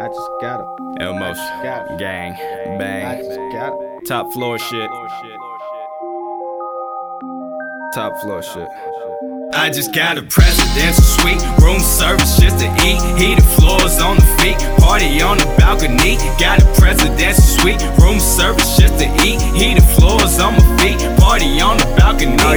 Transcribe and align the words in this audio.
I 0.00 0.06
just 0.06 0.30
got 0.40 0.60
it. 0.60 0.66
Elmos, 1.00 1.36
Got 1.62 1.90
it. 1.90 1.98
gang, 1.98 2.32
I 2.32 2.78
bang, 2.78 3.18
just 3.18 3.36
got 3.52 3.72
it. 3.72 4.06
top 4.06 4.32
floor 4.32 4.58
shit, 4.58 4.90
top 7.94 8.16
floor 8.22 8.42
shit. 8.42 8.68
I 9.54 9.70
just 9.70 9.92
got 9.94 10.18
a 10.18 10.22
presidential 10.22 11.02
suite, 11.02 11.42
room 11.60 11.80
service 11.80 12.38
just 12.38 12.58
to 12.60 12.66
eat, 12.86 13.00
heated 13.18 13.42
floors 13.58 13.98
on 14.00 14.16
the 14.16 14.26
feet, 14.38 14.58
party 14.78 15.20
on 15.20 15.38
the 15.38 15.46
balcony. 15.58 16.16
Got 16.38 16.62
a 16.62 16.66
presidential 16.80 17.42
suite, 17.42 17.82
room 17.98 18.20
service 18.20 18.76
just 18.78 18.98
to 18.98 19.06
eat, 19.26 19.40
heated 19.56 19.67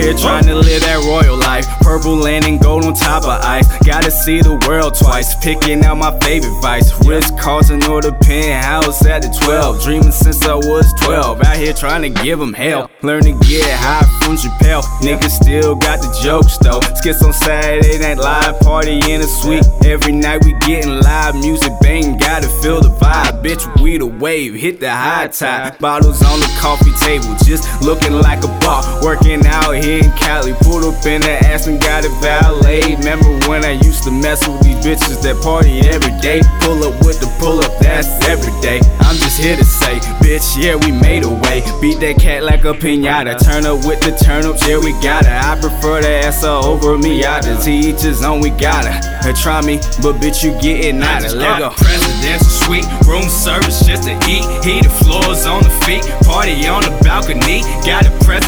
here 0.02 0.14
trying 0.14 0.46
to 0.46 0.56
live 0.56 0.82
that 0.82 1.04
royal 1.06 1.38
life, 1.38 1.68
purple 1.82 2.16
land 2.16 2.46
and 2.46 2.60
gold 2.60 2.86
on 2.86 2.94
top 2.94 3.24
of 3.24 3.44
ice. 3.46 3.68
Gotta 3.86 4.12
see 4.12 4.42
the 4.42 4.58
world 4.68 4.96
twice, 4.96 5.36
picking 5.44 5.84
out 5.86 5.98
my 5.98 6.18
favorite 6.20 6.60
vice. 6.62 6.90
Risk 7.06 7.38
causing 7.38 7.84
or 7.86 8.02
the 8.02 8.12
penthouse 8.14 9.06
at 9.06 9.22
the 9.22 9.30
12, 9.46 9.84
dreaming 9.84 10.12
since 10.12 10.42
I 10.44 10.56
was 10.56 10.92
12. 11.02 11.42
Out 11.42 11.58
here 11.58 11.74
trying 11.74 12.02
to 12.02 12.10
give 12.24 12.40
them 12.40 12.54
hell, 12.54 12.90
learn 13.02 13.24
to 13.24 13.34
get 13.48 13.70
high 13.70 14.06
from 14.24 14.38
Chappelle. 14.38 14.84
Niggas 15.02 15.32
still 15.42 15.76
got 15.76 16.00
the 16.00 16.12
jokes 16.24 16.58
though. 16.58 16.82
Skits 16.96 17.24
on 17.24 17.34
Saturday 17.34 18.00
Night 18.00 18.18
Live, 18.18 18.60
party 18.60 19.00
in 19.12 19.22
a 19.22 19.28
suite. 19.28 19.66
Every 19.86 20.14
night 20.14 20.44
we 20.44 20.54
getting 20.66 21.00
live 21.02 21.36
music, 21.36 21.74
bang, 21.82 22.18
gotta 22.18 22.48
feel 22.62 22.82
the 22.82 22.90
vibe. 22.90 23.44
Bitch, 23.44 23.64
we 23.82 23.98
the 23.98 24.08
wave, 24.08 24.56
hit 24.56 24.80
the 24.80 24.90
high 24.90 25.28
tide. 25.28 25.78
Bottles 25.80 26.24
on 26.24 26.40
the 26.40 26.52
coffee 26.60 26.94
table, 27.00 27.36
just 27.46 27.66
looking 27.82 28.14
like 28.14 28.44
a 28.44 28.60
bar. 28.60 28.82
Working 29.04 29.46
out 29.46 29.76
here 29.76 29.91
in 30.00 30.12
Cali, 30.14 30.54
pulled 30.62 30.84
up 30.84 31.06
in 31.06 31.22
the 31.22 31.32
ass 31.52 31.68
and 31.68 31.80
got 31.82 32.06
it 32.06 32.12
valet. 32.22 32.96
Remember 32.96 33.28
when 33.48 33.66
I 33.66 33.72
used 33.72 34.04
to 34.04 34.12
mess 34.12 34.48
with 34.48 34.62
these 34.62 34.78
bitches 34.86 35.22
that 35.24 35.42
party 35.44 35.82
every 35.82 36.16
day? 36.22 36.42
Pull 36.62 36.84
up 36.84 36.96
with 37.06 37.20
the 37.20 37.28
pull 37.40 37.60
up, 37.60 37.78
that's 37.80 38.08
every 38.28 38.54
day. 38.62 38.80
I'm 39.02 39.18
just 39.18 39.40
here 39.40 39.58
to 39.58 39.66
say, 39.66 40.00
bitch, 40.24 40.56
yeah, 40.56 40.76
we 40.76 40.92
made 40.92 41.24
a 41.24 41.30
way. 41.30 41.62
Beat 41.82 42.00
that 42.00 42.18
cat 42.20 42.44
like 42.44 42.64
a 42.64 42.74
pinata. 42.74 43.38
Turn 43.38 43.66
up 43.66 43.86
with 43.86 44.00
the 44.02 44.16
turnips, 44.16 44.68
yeah, 44.68 44.80
we 44.80 44.92
got 45.04 45.24
it. 45.24 45.32
I 45.32 45.60
prefer 45.60 46.02
the 46.02 46.26
ass 46.26 46.44
over 46.44 46.98
Miatas. 46.98 47.66
He 47.66 47.90
each 47.90 48.02
his 48.02 48.24
own, 48.24 48.40
we 48.40 48.50
gotta. 48.52 48.92
Uh, 49.28 49.34
Try 49.42 49.62
me, 49.62 49.78
but 50.04 50.22
bitch, 50.22 50.44
you 50.44 50.52
getting 50.62 51.02
out 51.02 51.26
of 51.26 51.34
Lego. 51.34 51.72
Presidential 51.72 52.48
suite, 52.48 52.86
room 53.08 53.28
service 53.28 53.84
just 53.86 54.04
to 54.04 54.14
eat. 54.30 54.46
Heated 54.64 54.92
floors 54.92 55.46
on 55.46 55.64
the 55.64 55.74
feet, 55.86 56.04
party 56.24 56.68
on 56.68 56.84
the 56.84 56.94
balcony. 57.04 57.62
Got 57.86 58.06
a 58.06 58.12
presidential 58.24 58.41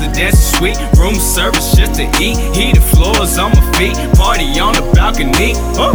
suite, 0.64 0.78
room 0.97 1.16
service 1.16 1.75
just 1.75 1.95
to 1.95 2.03
eat. 2.22 2.38
Heated 2.56 2.83
floors 2.83 3.38
on 3.38 3.52
my 3.52 3.72
feet, 3.78 3.95
party 4.16 4.59
on 4.59 4.73
the 4.73 4.81
balcony. 4.94 5.53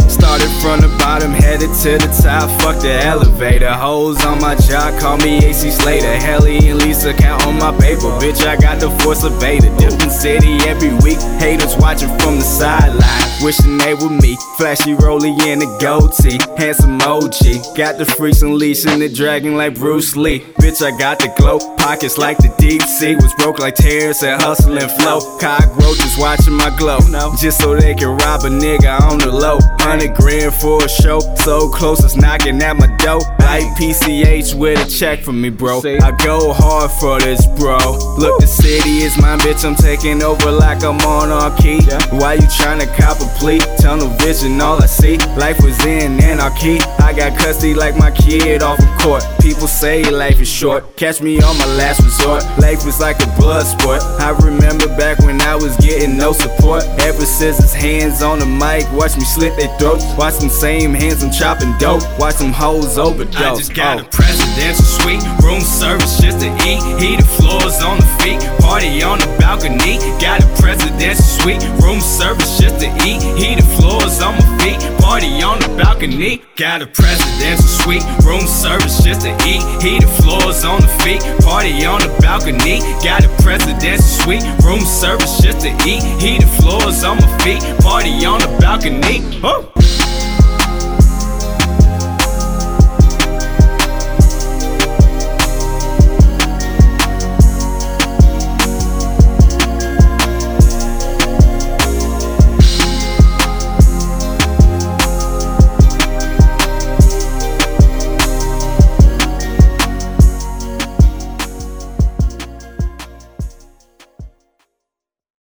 Started 0.09 0.49
from 0.61 0.81
the 0.81 0.95
bottom, 0.99 1.31
headed 1.31 1.73
to 1.81 1.97
the 1.97 2.09
top. 2.21 2.49
Fuck 2.61 2.81
the 2.81 2.93
elevator. 3.03 3.73
Hoes 3.73 4.23
on 4.25 4.39
my 4.39 4.55
job, 4.55 4.99
call 4.99 5.17
me 5.17 5.37
AC 5.37 5.71
Slater. 5.71 6.19
Kelly 6.19 6.69
and 6.69 6.79
Lisa 6.79 7.13
count 7.13 7.45
on 7.47 7.57
my 7.57 7.71
paper. 7.79 8.09
Bitch, 8.21 8.45
I 8.45 8.55
got 8.57 8.79
the 8.79 8.89
force 8.99 9.23
of 9.23 9.33
Vader. 9.39 9.75
Different 9.77 10.11
city 10.11 10.57
every 10.67 10.93
week. 11.03 11.19
Haters 11.39 11.75
watching 11.77 12.09
from 12.19 12.35
the 12.35 12.43
sideline. 12.43 13.28
Wishing 13.49 13.79
they 13.79 13.95
were 13.95 14.11
me. 14.11 14.37
Flashy 14.57 14.93
rollie 14.93 15.33
in 15.47 15.59
a 15.63 15.79
goatee. 15.79 16.37
Handsome 16.55 17.01
OG. 17.01 17.75
Got 17.75 17.97
the 17.97 18.05
freaks 18.05 18.43
unleashing 18.43 18.99
the 18.99 19.09
dragon 19.09 19.57
like 19.57 19.73
Bruce 19.73 20.15
Lee. 20.15 20.41
Bitch, 20.61 20.83
I 20.85 20.95
got 20.99 21.17
the 21.17 21.33
glow. 21.35 21.57
Pockets 21.77 22.19
like 22.19 22.37
the 22.37 22.53
deep 22.59 22.83
sea. 22.83 23.15
Was 23.15 23.33
broke 23.39 23.57
like 23.57 23.73
tears 23.73 24.21
and 24.21 24.39
hustling 24.39 24.87
flow. 24.99 25.39
Cockroaches 25.39 26.15
watching 26.19 26.53
my 26.53 26.69
glow. 26.77 26.99
Just 27.41 27.59
so 27.59 27.75
they 27.75 27.95
can 27.95 28.09
rob 28.09 28.43
a 28.43 28.49
nigga 28.49 29.01
on 29.01 29.17
the 29.17 29.31
low. 29.31 29.57
Hundred 29.79 30.13
grand 30.13 30.53
for 30.53 30.85
a 30.85 30.87
show. 30.87 31.19
So 31.37 31.69
close, 31.69 32.03
it's 32.03 32.15
knocking 32.15 32.61
at 32.61 32.77
my 32.77 32.85
door. 32.97 33.21
Like 33.39 33.63
PCH 33.81 34.53
with 34.53 34.77
a 34.77 34.87
check 34.87 35.23
for 35.23 35.33
me, 35.33 35.49
bro. 35.49 35.81
I 36.03 36.11
go 36.23 36.53
hard 36.53 36.91
for 36.91 37.19
this, 37.19 37.47
bro. 37.57 37.79
Look, 38.15 38.39
the 38.41 38.45
city 38.45 38.99
is 38.99 39.17
my 39.17 39.37
bitch. 39.37 39.65
I'm 39.65 39.73
taking 39.73 40.21
over 40.21 40.51
like 40.51 40.83
our 40.83 41.57
key. 41.57 41.81
Why 42.11 42.35
you 42.35 42.45
tryna 42.45 42.85
cop 42.95 43.17
a 43.17 43.38
plea? 43.39 43.59
Tunnel 43.79 44.09
vision, 44.19 44.59
all 44.61 44.81
I 44.81 44.85
see. 44.85 45.17
Life 45.37 45.59
was 45.63 45.79
in 45.85 46.21
anarchy. 46.21 46.79
I 46.99 47.13
got 47.13 47.37
custody 47.37 47.73
like 47.73 47.95
my 47.97 48.11
kid 48.11 48.61
off 48.61 48.79
of 48.79 48.99
court. 48.99 49.23
People 49.41 49.67
say 49.67 50.03
life 50.03 50.39
is 50.39 50.49
short. 50.49 50.95
Catch 50.97 51.21
me 51.21 51.41
on 51.41 51.57
my 51.57 51.65
last 51.75 52.03
resort. 52.03 52.43
Life 52.59 52.85
was 52.85 52.99
like 52.99 53.21
a 53.23 53.27
blood 53.39 53.65
sport. 53.65 54.01
I 54.19 54.31
remember 54.43 54.87
back 54.97 55.19
when 55.19 55.41
I 55.41 55.55
was 55.55 55.75
getting 55.77 56.17
no 56.17 56.33
support. 56.33 56.83
Ever 56.99 57.25
since 57.25 57.59
it's 57.59 57.73
hands 57.73 58.21
on 58.21 58.39
the 58.39 58.45
mic, 58.45 58.85
watch 58.91 59.15
me 59.15 59.23
slit 59.23 59.55
their 59.57 59.75
throats. 59.79 60.03
Watch 60.17 60.37
them 60.39 60.49
same 60.49 60.93
hands, 60.93 61.23
I'm 61.23 61.31
chopping 61.31 61.73
dope. 61.79 62.03
Watch 62.19 62.35
them 62.35 62.51
hoes 62.51 62.97
overdose. 62.97 63.35
I 63.37 63.55
just 63.55 63.73
got 63.73 63.99
oh. 63.99 64.01
a 64.01 64.09
presidential 64.09 64.85
suite, 64.85 65.23
room 65.41 65.61
service 65.61 66.19
just 66.19 66.41
to 66.41 66.49
eat. 66.67 66.83
Heated 66.99 67.25
floors 67.25 67.81
on 67.81 67.97
the 67.97 68.09
feet, 68.19 68.41
party 68.59 69.01
on 69.01 69.19
the 69.19 69.27
balcony. 69.39 69.97
Got 70.19 70.43
a 70.43 70.61
presidential 70.61 71.28
room 71.45 72.01
service 72.01 72.59
just 72.59 72.79
to 72.79 72.87
eat. 73.05 73.21
Heated 73.37 73.65
floors 73.77 74.21
on 74.21 74.35
my 74.35 74.57
feet, 74.59 74.79
party 74.99 75.41
on 75.41 75.59
the 75.59 75.67
balcony. 75.81 76.41
Got 76.55 76.81
a 76.81 76.87
presidential 76.87 77.65
suite, 77.65 78.03
room 78.23 78.45
service 78.45 79.01
just 79.03 79.21
to 79.21 79.31
eat. 79.47 79.63
Heated 79.81 80.09
floors 80.09 80.63
on 80.63 80.81
the 80.81 80.87
feet, 81.03 81.21
party 81.43 81.85
on 81.85 82.01
the 82.01 82.15
balcony. 82.21 82.79
Got 83.03 83.25
a 83.25 83.29
presidential 83.41 84.05
suite, 84.05 84.43
room 84.63 84.81
service 84.81 85.41
just 85.41 85.61
to 85.61 85.69
eat. 85.87 86.03
Heated 86.21 86.49
floors 86.49 87.03
on 87.03 87.17
my 87.17 87.37
feet, 87.39 87.61
party 87.81 88.25
on 88.25 88.39
the 88.39 88.47
balcony. 88.59 89.21
Oh. 89.43 89.78